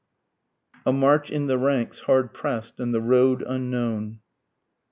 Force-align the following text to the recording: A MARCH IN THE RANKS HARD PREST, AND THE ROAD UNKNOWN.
A 0.83 0.91
MARCH 0.91 1.29
IN 1.29 1.45
THE 1.45 1.59
RANKS 1.59 1.99
HARD 1.99 2.33
PREST, 2.33 2.79
AND 2.79 2.91
THE 2.91 2.99
ROAD 3.01 3.43
UNKNOWN. 3.43 4.21